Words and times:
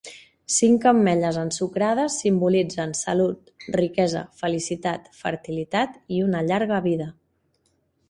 Cinc 0.53 0.85
ametlles 0.91 1.37
ensucrades 1.41 2.15
simbolitzen 2.23 2.97
salut, 3.01 3.53
riquesa, 3.79 4.27
felicitat, 4.43 5.09
fertilitat 5.23 6.05
i 6.19 6.27
una 6.31 6.47
llarga 6.51 6.85
vida. 6.91 7.13